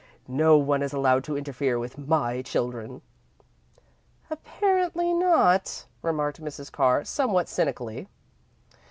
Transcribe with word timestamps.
No 0.27 0.57
one 0.57 0.81
is 0.81 0.93
allowed 0.93 1.23
to 1.25 1.37
interfere 1.37 1.77
with 1.77 1.95
my 1.95 2.41
children." 2.41 3.03
"Apparently 4.31 5.13
not," 5.13 5.85
remarked 6.01 6.41
Mrs. 6.41 6.71
Carr, 6.71 7.05
somewhat 7.05 7.47
cynically. 7.47 8.07